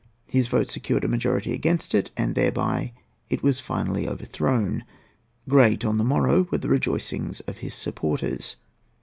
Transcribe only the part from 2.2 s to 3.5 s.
thereby it